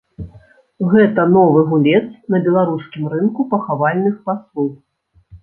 [0.93, 2.07] Гэта новы гулец
[2.37, 4.73] на беларускім рынку пахавальных паслуг.